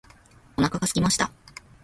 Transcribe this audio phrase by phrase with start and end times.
[0.57, 1.31] お腹がすきました。